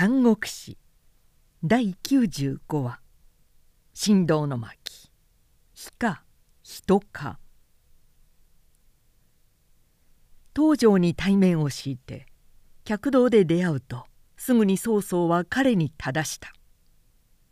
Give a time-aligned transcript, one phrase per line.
[0.00, 0.78] 三国志。
[1.64, 3.00] 第95話
[4.00, 5.10] 「神道の巻」
[5.74, 6.22] 「非か
[6.62, 7.40] 人か」
[10.54, 12.26] 東条に対面を敷いて
[12.84, 14.06] 客道で出会うと
[14.36, 16.52] すぐに曹操は彼に正した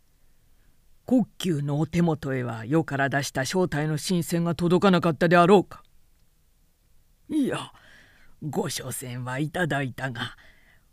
[1.04, 5.82] 「国級のお手元へは世から出した正体の新鮮が届かなかったであろうか」
[7.28, 7.72] いや
[8.40, 10.36] ご所詮はいただいたが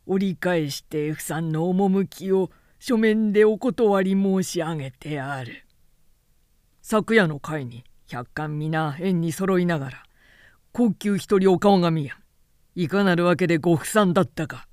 [0.06, 2.50] 折り返して不参の趣を
[2.80, 5.66] 書面でお断り申し上げてある。
[6.82, 10.04] 昨夜の会に百貫皆縁に揃いながら
[10.74, 12.18] 高級一人お顔が見や
[12.76, 14.68] いかなるわけでご不参だったか。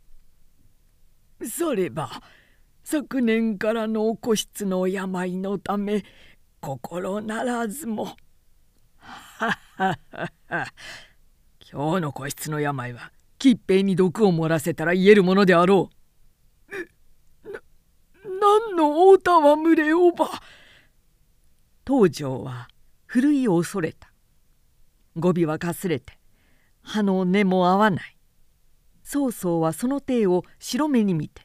[1.48, 2.10] それば
[2.82, 6.04] 昨年からの個室の病のため
[6.60, 8.16] 心ならずも。
[8.96, 10.66] はっはっはっ
[11.70, 15.90] 今日の個室の病は吉平に毒を漏らせたら言えるものであろ
[16.70, 17.50] う。
[17.50, 17.60] な
[18.68, 20.28] 何のお戯れをば。
[21.86, 22.68] 東条は
[23.06, 24.12] ふるいを恐れた。
[25.16, 26.18] 語尾はかすれて。
[26.82, 28.16] 歯の根も合わない。
[29.02, 31.44] 曹操はその体を白目に見て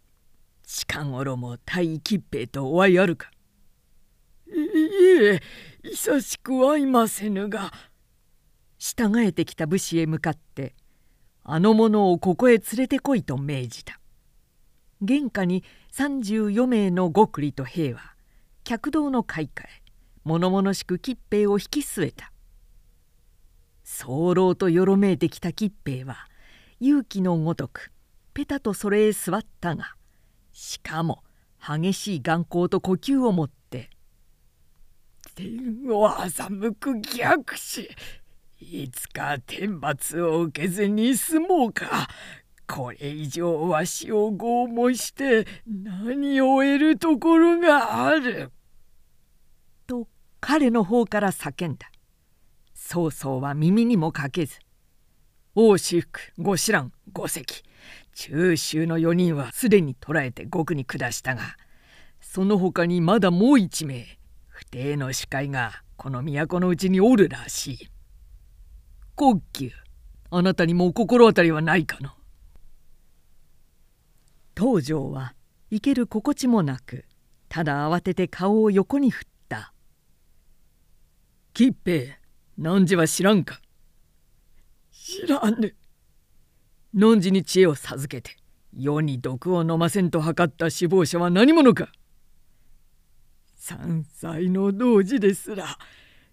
[0.64, 3.30] 「近頃も対吉平とお会いあるか?」
[4.46, 4.52] い
[5.24, 5.40] え
[5.82, 7.72] 久しく会いませぬが。
[8.78, 10.74] 従えてきた武士へ向かって。
[11.44, 13.98] あの者をここへ連れてこいと命じた。
[15.00, 18.14] 玄下に34名の極利と兵は
[18.62, 19.68] 客道の開会
[20.24, 22.32] 物々しく吉平を引き据えた。
[23.82, 26.28] 早漏とよろめいてきた吉平は
[26.80, 27.92] 勇気のごとく
[28.34, 29.94] ペタとそれへ座ったが
[30.52, 31.22] しかも
[31.60, 33.90] 激しい眼光と呼吸を持って
[35.34, 37.88] 「天を欺く逆死
[38.70, 42.08] いつか天罰を受けずに済もうか。
[42.66, 48.50] これ以上わしを拷問して何を得るところがある」
[49.86, 50.08] と
[50.40, 51.90] 彼の方から叫んだ。
[52.72, 54.58] 曹操は耳にもかけず。
[55.54, 57.62] 王私服御子蘭御関
[58.14, 61.56] 中州の4人はすでに捕らえて獄に下したが
[62.20, 64.18] その他にまだもう一名。
[64.48, 67.91] 不定の司会がこの都のうちにおるらしい。
[69.14, 69.70] 高級。
[70.30, 72.16] あなたにもお心当たりはないかな。
[74.56, 75.34] 東条は
[75.70, 77.04] 生ける心地もなく
[77.48, 79.72] ただ慌てて顔を横に振った
[81.54, 82.18] 「吉平
[82.58, 83.60] 汝は知らんか?」
[84.92, 85.74] 知らぬ
[86.94, 88.36] 汝に知恵を授けて
[88.74, 91.90] 世に毒を飲ませんと図った死亡者は何者か
[93.58, 95.78] ？3歳の童子ですら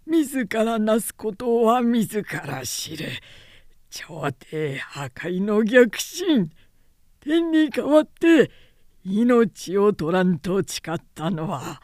[0.09, 3.09] 自らなすことは自ら知る
[3.91, 6.49] 朝廷破壊の逆進。
[7.19, 8.49] 天に代わって
[9.05, 11.79] 命を取らんと誓ったのは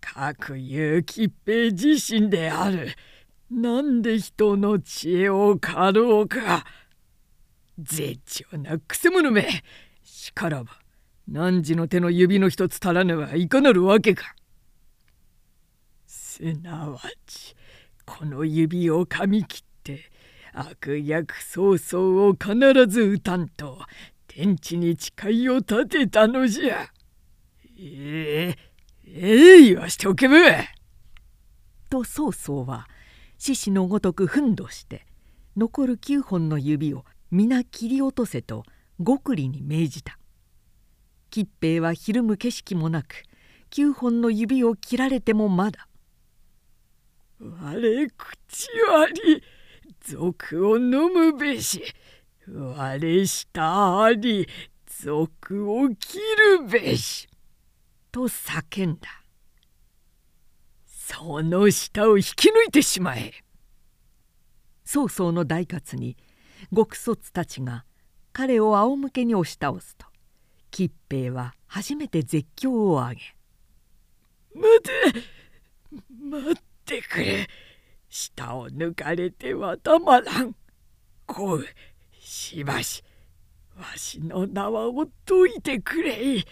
[0.00, 2.88] 各有吉平自身である。
[3.48, 6.64] なんで人の知恵を狩ろうか。
[7.78, 9.48] 絶頂なくせ者め。
[10.02, 10.72] しからば
[11.30, 14.34] 汝の手の指の一つ足らぬはいかなるわけか。
[16.06, 17.54] すなわち
[18.08, 20.10] この指を噛み切って
[20.54, 22.54] 悪役曹操を必
[22.86, 23.78] ず撃たんと
[24.26, 26.88] 天地に誓いを立てたのじゃ。
[27.78, 28.58] ええ
[29.04, 30.36] ええ言わしておけぶ。
[31.90, 32.88] と曹操は
[33.36, 35.04] 獅子のごとく奮闘して
[35.56, 38.64] 残る9本の指を皆切り落とせと
[39.04, 40.18] 極利に命じた。
[41.30, 43.22] 吉平はひるむ景色もなく
[43.70, 45.87] 9本の指を切られてもまだ。
[47.40, 49.42] 我口割り
[50.00, 51.82] 賊を飲むべし。
[52.48, 54.48] 我下あり
[54.86, 56.18] 賊を切
[56.58, 57.28] るべし」
[58.10, 59.22] と叫んだ。
[60.86, 63.32] その舌を引き抜いてしまえ。
[64.84, 66.16] 曹操の大活に
[66.74, 67.84] 極卒たちが
[68.32, 70.06] 彼を仰向けに押し倒すと
[70.70, 73.36] 吉平は初めて絶叫を上げ
[74.54, 74.90] 「待て
[76.10, 76.67] 待て。
[76.96, 77.46] ってくれ。
[78.08, 80.54] 舌を抜かれてはたまらん。
[81.26, 81.66] こう
[82.18, 83.04] しばし
[83.76, 86.42] わしの縄を解いてくれ。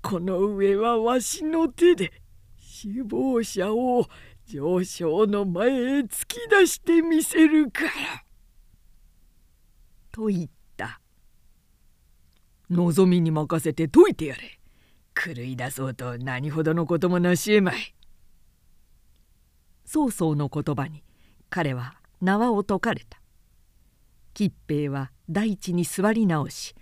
[0.00, 2.12] この上はわしの手で
[2.58, 4.06] 死亡者を
[4.46, 7.90] 上昇の前へ突き出してみせるから」
[10.12, 11.00] と言った
[12.70, 14.58] 「望みに任せて解いてやれ。
[15.14, 17.94] 狂い出そうと何ほどのこともなしえまい」
[19.84, 21.02] 曹操の言葉に
[21.50, 23.20] 彼は縄を解かれた。
[24.32, 26.74] 吉平は大地に座り直し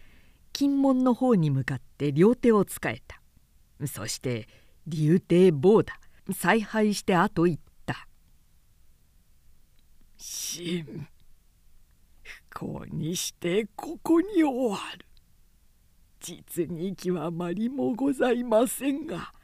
[0.53, 3.21] 金門の方に向かって両手を使えた。
[3.87, 4.49] そして
[4.87, 5.99] 竜亭棒だ。
[6.33, 8.07] 采配してあと言った
[10.17, 11.09] 「真
[12.23, 15.05] 不幸にしてここに終わる。
[16.21, 19.35] 実に極まりもございませんが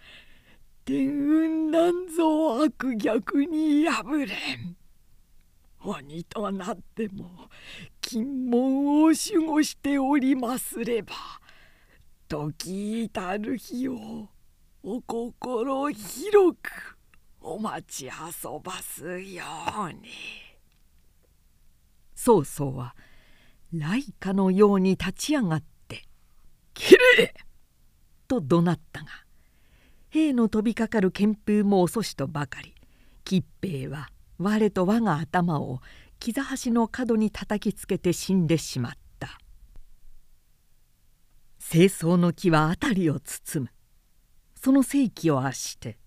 [0.89, 4.75] 天運なんぞ悪逆に破れん
[5.85, 7.29] 鬼となっても
[8.01, 11.13] 金門を守護しておりますれば
[12.27, 14.31] 時至る日を
[14.83, 16.97] お心広く
[17.43, 18.11] お待ち遊
[18.65, 19.45] ばすよ
[19.91, 20.09] うに。
[22.15, 22.97] 曹操は
[23.73, 26.09] 雷花のように立ち上がって
[26.73, 27.35] 「きれ!」
[28.27, 29.28] と怒鳴ったが
[30.11, 32.75] 兵の飛びかかる旋風も遅しとばかり。
[33.25, 35.81] 吉兵衛は我と我が頭を
[36.19, 39.39] 木座橋の角に叩きつけて死んでしまった。
[41.59, 43.71] 清掃の木は辺りを包む。
[44.55, 45.99] その世紀を圧して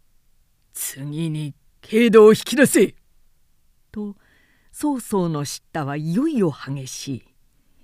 [0.72, 1.54] 「次に
[1.88, 2.96] 軽度を引き出せ!」
[3.92, 4.16] と
[4.72, 7.24] 曹操の叱咤はいよいよ激しい。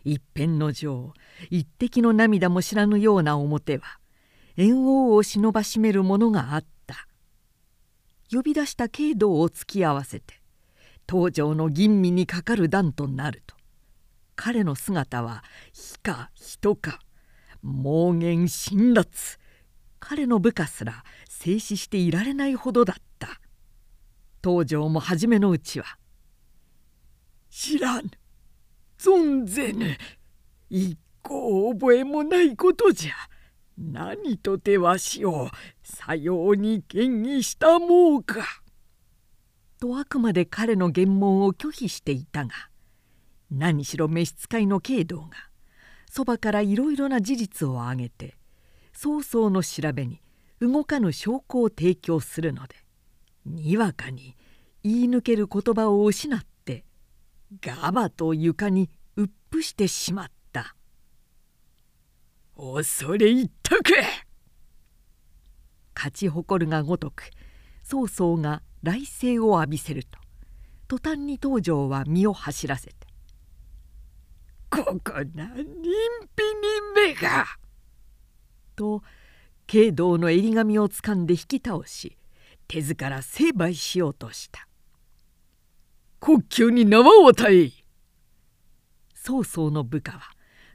[0.04, 1.12] 一辺の情
[1.50, 4.00] 一滴の涙も知らぬような表は
[4.56, 6.72] 猿翁を忍ばしめるものがあった。
[8.30, 10.40] 呼び出した軽度を突き合わせて
[11.06, 13.54] 東条の吟味にかかる段となると
[14.36, 15.44] 彼の姿は
[15.74, 17.00] 火か人か
[17.62, 19.06] 妄言辛辣
[20.00, 23.28] 彼の部下すら静止していられないほどだった。
[24.42, 25.98] 東条も初めのうちは
[27.50, 28.10] 知らぬ
[28.98, 29.96] 存ぜぬ
[30.70, 33.12] 一向覚えもないことじゃ。
[33.78, 35.50] 何とてわしを
[35.82, 38.44] さように嫌疑したもうか」
[39.80, 42.52] とあくまで彼の言問を拒否していたが
[43.50, 45.30] 何しろ召使いの慶道が
[46.10, 48.36] そばからいろいろな事実を挙げて
[48.92, 50.20] 曹操の調べに
[50.60, 52.76] 動かぬ証拠を提供するので
[53.44, 54.36] にわかに
[54.84, 56.84] 言い抜ける言葉を失って
[57.60, 60.41] ガバと床にうっぷしてしまった。
[62.56, 63.82] 恐れ入ったか
[65.94, 67.30] 勝ち誇るがごとく
[67.82, 70.18] 曹操が来勢を浴びせると
[70.88, 72.94] 途端に東条は身を走らせて
[74.70, 75.90] 「ここな人否に
[76.94, 77.46] 目が!」
[78.76, 79.02] と
[79.66, 82.16] 慶道の襟髪をつかんで引き倒し
[82.68, 84.66] 手ずから成敗しようとした。
[86.20, 87.70] 国境に縄を与え。
[89.14, 90.20] 曹操の部下は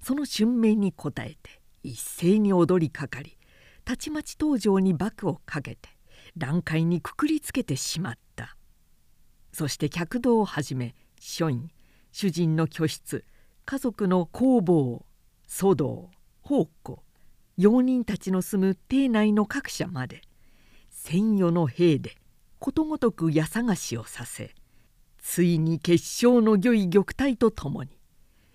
[0.01, 1.56] その春明に応えて
[1.87, 3.37] 一斉に踊りかかり
[3.85, 5.89] たちまち東条に幕をかけて
[6.35, 8.57] 乱階にくくりつけてしまった。
[9.53, 11.71] そして客道をはじめ書院
[12.11, 13.23] 主人の居室
[13.65, 15.05] 家族の工房
[15.47, 16.09] 祖道
[16.43, 17.03] 宝庫
[17.57, 20.21] 用人たちの住む邸内の各社まで
[20.89, 22.17] 千余の兵で
[22.59, 24.53] ことごとく家探しをさせ
[25.17, 27.89] ついに結晶の御意玉体とともに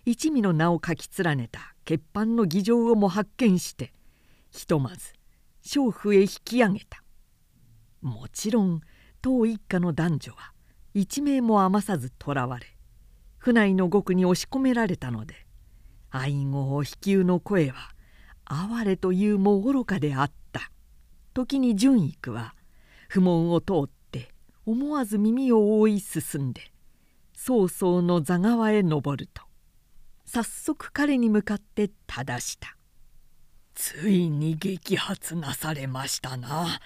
[0.04, 3.92] 一味の名を書き連ねた血板の議場をも発見して
[4.50, 5.12] ひとまず
[5.64, 7.02] 娼婦へ引き上げた。
[8.00, 8.80] もちろん
[9.20, 10.52] 当一家の男女は
[10.94, 12.66] 一名も余さず囚われ
[13.38, 15.46] 府内の獄に押し込められたので
[16.10, 17.92] 愛語を引きうの声は
[18.44, 20.70] 哀れというも愚かであった。
[21.34, 22.54] 時に純育は
[23.08, 24.28] 不問を通って
[24.66, 26.72] 思わず耳を覆い進んで
[27.34, 29.42] 曹操の座側へ登ると
[30.34, 32.78] 早速彼に向かって正した
[33.76, 36.80] 「ついに激発なされましたな。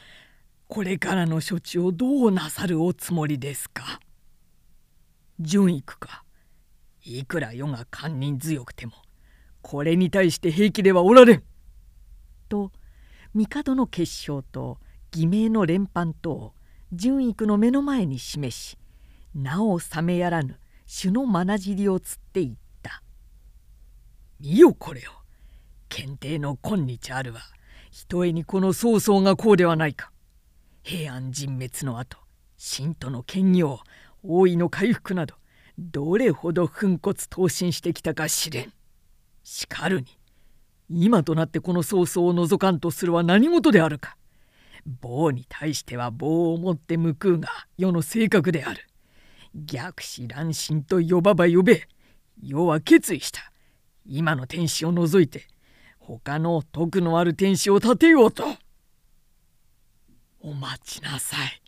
[0.67, 4.01] これからの処置をどうなさるおつもりですか?」
[5.39, 6.25] 順育か？
[7.05, 8.95] いくら世が堪忍強くても
[9.63, 11.45] これに対して平気ではおられん。
[12.49, 12.73] と
[13.33, 14.81] 帝の結晶と
[15.13, 16.55] 偽名の連判とを
[16.93, 18.77] 純育の目の前に示し
[19.37, 20.59] なお冷めやらぬ
[21.01, 22.61] 種のまなじりをつっていた
[24.39, 25.03] 「見よこれを
[25.89, 27.41] 検定の今日あるは
[27.91, 30.11] ひとえにこの曹操がこうではないか。
[30.83, 32.19] 平安人滅の後
[32.59, 33.81] 信徒の兼業
[34.23, 35.35] 王位の回復など
[35.79, 38.73] どれほど粉骨闘身してきたか知れん。
[39.43, 40.07] しかるに
[40.91, 44.19] 今となってこの曹操を除かんとするは何事であるか。
[45.01, 48.87] 棒に対しては棒を持って報うが世の性格である。
[49.55, 51.89] 逆死乱心と呼ばば呼べ。
[52.43, 53.51] 世は決意した。
[54.09, 55.47] 今の天使を除いて
[55.99, 58.45] 他の徳のある天使を立てようと。
[60.41, 61.63] お待ちなさい。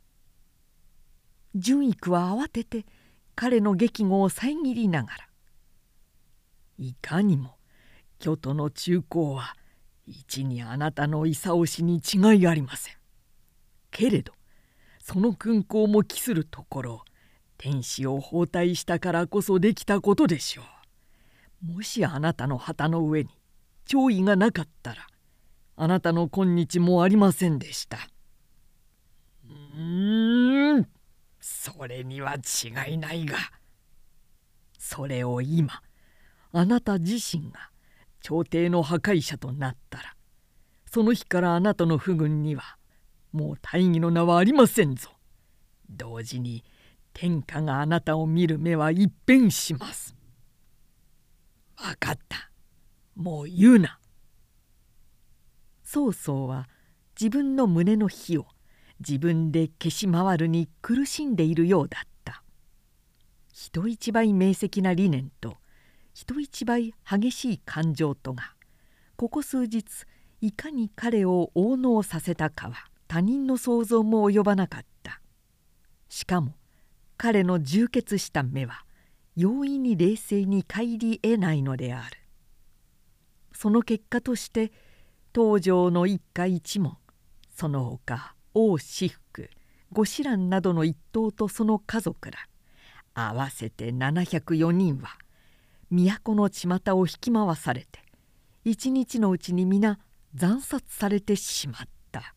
[1.54, 2.86] 純育は慌てて
[3.34, 5.28] 彼の激語を遮りながら
[6.78, 7.56] いかにも
[8.18, 9.56] 京都の中高は
[10.06, 12.94] 一にあなたの功しに違いありません。
[13.90, 14.32] けれど
[15.00, 17.04] その勲功も期するところ
[17.56, 20.77] 天使を包帯したからこそできたことでしょう。
[21.62, 23.30] もしあなたの旗の上に
[23.84, 25.06] 弔意がなかったら
[25.76, 27.98] あなたの今日もありませんでした。
[29.44, 30.88] うん
[31.40, 33.36] それには違いないが
[34.78, 35.82] それを今
[36.52, 37.70] あなた自身が
[38.20, 40.16] 朝廷の破壊者となったら
[40.90, 42.76] その日からあなたの不軍には
[43.32, 45.10] もう大義の名はありませんぞ。
[45.88, 46.64] 同時に
[47.12, 50.17] 天下があなたを見る目は一変します。
[51.78, 52.50] 分かった。
[53.14, 53.98] もう言うな。
[55.82, 56.68] 曹操は
[57.18, 58.46] 自分の胸の火を
[59.00, 62.42] 自分で消し回るに苦しんでいるようだった
[63.52, 65.56] 人一倍明晰な理念と
[66.12, 68.52] 人一倍激しい感情とが
[69.16, 69.84] ここ数日
[70.40, 72.74] いかに彼を応能させたかは
[73.06, 75.20] 他人の想像も及ばなかった
[76.08, 76.54] しかも
[77.16, 78.84] 彼の充血した目は
[79.38, 82.18] 容易に冷静に顧り得ないのである。
[83.52, 84.72] その結果として
[85.32, 86.96] 東条の一家一門
[87.54, 89.48] その他王私服
[89.92, 92.38] 御子蘭などの一党とその家族ら
[93.14, 95.10] 合わせて704人は
[95.88, 98.00] 都の巷を引き回されて
[98.64, 100.00] 一日のうちに皆
[100.36, 102.34] 惨殺されてしまった。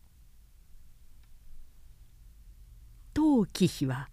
[3.12, 4.08] 当貴妃は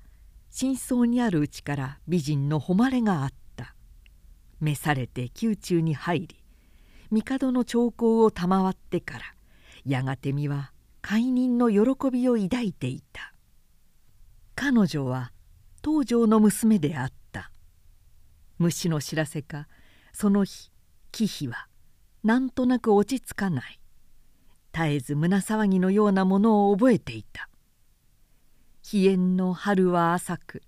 [0.50, 3.76] 真相にあるうちから美人の誉れがあった。
[4.60, 6.44] 召されて宮中に入り
[7.12, 9.26] 帝の兆候を賜ってから
[9.86, 13.34] やがて身は解任の喜びを抱いていた。
[14.56, 15.32] 彼女は
[15.84, 17.52] 東条の娘であった。
[18.58, 19.68] 虫の知らせか
[20.12, 20.72] その日
[21.12, 21.68] 貴妃は
[22.24, 23.80] なんとなく落ち着かない。
[24.74, 27.49] 絶えず胸騒ぎのようなものを覚えていた。
[28.92, 30.64] 飛燕の春は浅く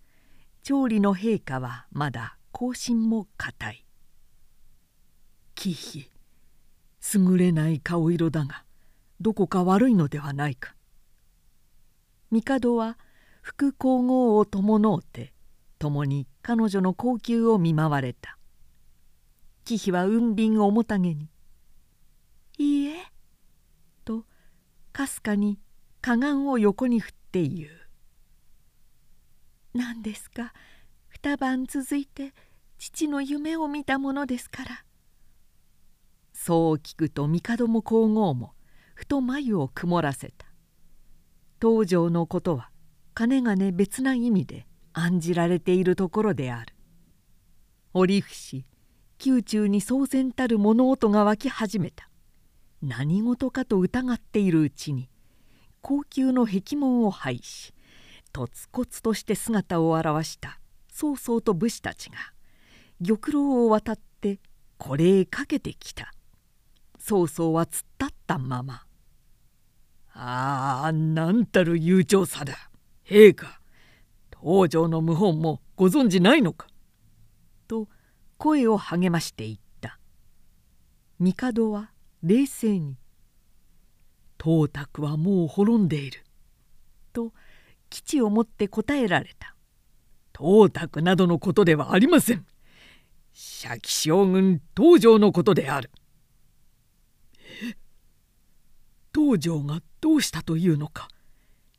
[0.62, 3.84] 調理の陛下はまだ更新も固い。
[5.56, 6.08] 貴妃
[7.16, 8.64] 優れない顔色だが
[9.20, 10.76] どこか悪いのではないか。
[12.30, 13.00] 帝は
[13.42, 15.34] 副皇后を伴うて
[15.80, 18.38] 共に彼女の高級を見舞われた。
[19.66, 21.32] 貴妃は雲便面影に
[22.60, 22.98] 「いいえ」
[24.06, 24.26] と
[24.94, 25.60] かすかに
[26.02, 27.70] かがんを横に振って言う
[29.74, 30.54] 「何ですか。
[31.08, 32.34] 二晩続いて
[32.78, 34.86] 父の夢を見たものですから」
[36.34, 38.54] そう聞くと帝も皇后も
[38.96, 40.48] ふと眉を曇らせた。
[41.62, 42.72] 東条のことは
[43.14, 46.74] かねがね別な意味で案じられているところである。
[47.94, 48.64] 折伏
[49.24, 52.10] 宮中に騒然たる物音が湧き始めた。
[52.82, 55.10] 何事かと疑っているうちに
[55.82, 57.76] 高級の壁門を廃し
[58.32, 60.60] とつこつとして姿を現した。
[60.92, 62.18] 曹操と武士たちが
[63.06, 64.40] 玉楼を渡って
[64.78, 66.14] これへかけてきた。
[67.00, 68.86] 曹操は突っ立ったまま。
[70.14, 72.70] ああなんたる悠長さだ。
[73.06, 73.60] 陛下
[74.42, 76.68] 東条の謀反もご存じないのか」
[77.68, 77.88] と
[78.38, 80.00] 声を励ましていった。
[81.20, 81.92] 帝は
[82.24, 82.98] 冷静に
[84.44, 86.24] 「東卓はもう滅んでいる」
[87.14, 87.34] と
[87.92, 89.54] 基地をもって答えられた
[90.36, 92.48] 「東卓などのことではありません」
[93.34, 95.92] 「社稷将軍東条のことである」
[97.62, 97.76] え
[99.14, 101.10] 東条がどうしたというのか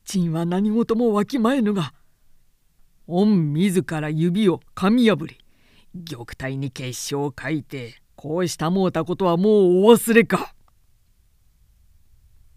[0.05, 1.93] 陳は何事もわきまえぬが
[3.07, 5.37] 御自ら指を噛み破り
[6.09, 10.53] 玉体に結晶を書いてこうしたもうたことはもうお忘れか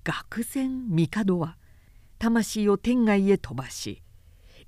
[0.04, 1.56] 愕然帝は
[2.18, 4.02] 魂を天外へ飛ばし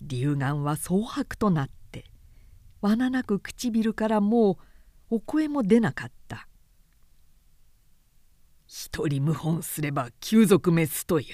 [0.00, 2.04] 龍眼は蒼白となって
[2.80, 4.58] 罠なく唇からも
[5.10, 6.46] うお声も出なかった。
[8.66, 11.26] 一人謀反すれば旧族滅という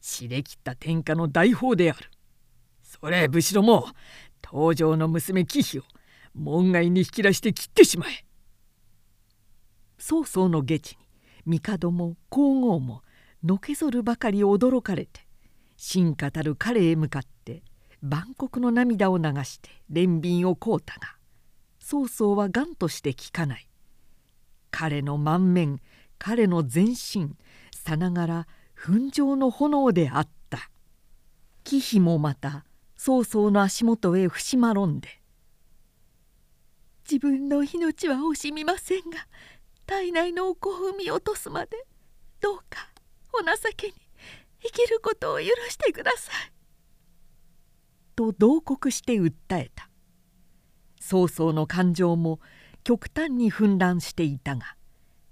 [0.00, 2.10] 知れきった天下の大法である。
[2.82, 3.86] それ武士ども
[4.50, 5.82] 東条の娘貴妃を
[6.34, 8.24] 門外に引き出して切ってしまえ。
[9.98, 10.98] 曹操の下地
[11.44, 13.02] に帝も皇后も
[13.44, 15.25] のけぞるばかり驚かれて
[15.76, 17.62] 進化たる彼へ向かって
[18.02, 21.16] 万国の涙を流して憐憫をこうたが
[21.78, 23.68] 曹操は頑として聞かない。
[24.70, 25.80] 彼の満面
[26.18, 27.36] 彼の全身
[27.74, 30.70] さながら噴上の炎であった。
[31.64, 32.64] 貴妃もまた
[32.96, 35.20] 曹操の足元へ伏しまろんで
[37.08, 39.26] 「自分の命は惜しみませんが
[39.86, 41.86] 体内のお子を産み落とすまで
[42.40, 42.88] どうか
[43.32, 44.05] お情けに。
[44.66, 46.52] 生きることを許してください」
[48.16, 49.90] と慟哭して訴えた。
[51.00, 52.40] 曹操の感情も
[52.82, 54.76] 極端に紛乱していたが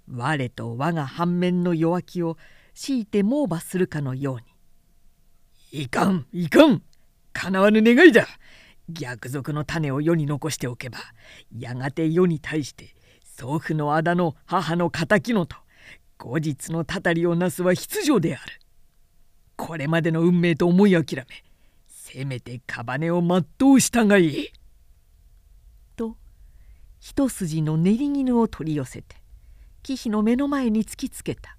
[0.09, 2.37] 我と我が反面の弱気を
[2.73, 4.43] 強いて猛罵するかのように
[5.83, 6.81] 「いかんいかん。
[7.33, 8.25] かなわぬ願いだ。
[8.87, 10.99] 逆賊の種を世に残しておけば
[11.51, 15.57] やがて世に対して祖父の仇の母の敵のと
[16.17, 18.59] 後日のたたりをなすは必定である。
[19.55, 21.25] これまでの運命と思い諦め
[21.87, 24.51] せめて屍を全うしたがいい」
[25.95, 26.17] と
[26.99, 29.15] 一筋の練り絹を取り寄せて
[29.83, 31.57] 騎士の目の前に突きつけた。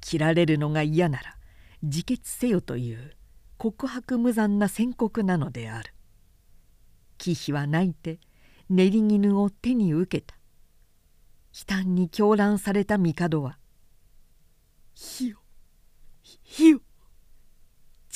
[0.00, 1.36] 切られるのが嫌なら
[1.82, 3.16] 自決せよという
[3.56, 5.92] 告白無残な宣告なのである。
[7.18, 8.20] 騎士は泣いて
[8.68, 10.36] 練り絹を手に受けた。
[11.52, 13.58] 悲嘆に狂乱された帝は
[14.94, 15.38] 「火よ
[16.22, 16.80] 火よ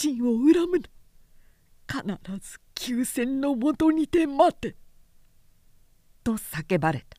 [0.01, 2.17] 陣を恨むな。
[2.19, 4.75] 必ず休戦のもとにて待て」
[6.25, 7.19] と叫ばれた。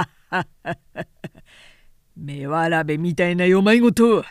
[0.00, 1.06] はははは
[2.16, 4.24] 目わらべみたいなよまいごと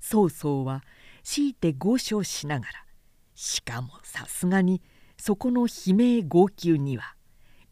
[0.00, 0.82] 曹操は
[1.22, 2.86] 強いて豪笑しながら。
[3.34, 4.80] しかもさすがに
[5.18, 7.14] そこの悲鳴号泣には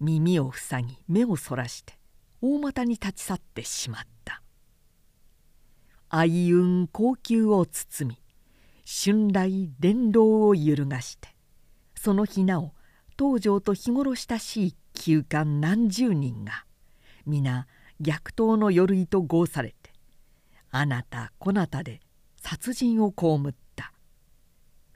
[0.00, 1.98] 耳を塞ぎ目をそらして
[2.42, 4.19] 大股に立ち去ってしまった。
[6.10, 8.18] 愛雲高級を包み
[8.84, 11.28] 春来伝道を揺るがして
[11.94, 12.72] その日なお
[13.18, 16.64] 東条と日頃親しい旧官何十人が
[17.24, 17.66] 皆
[18.00, 19.92] 逆盗の夜意と合されて
[20.70, 22.00] あなたこなたで
[22.36, 23.60] 殺人を被った。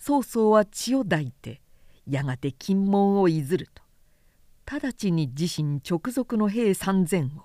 [0.06, 1.62] 曹操は血を抱いて
[2.06, 3.82] やがて金門をいずると
[4.66, 7.44] 直ちに自身直属の兵三千を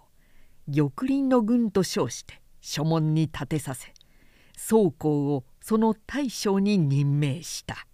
[0.69, 3.93] 玉林の軍と称して書門に立てさせ
[4.58, 7.88] 宗公をその大将に任命した。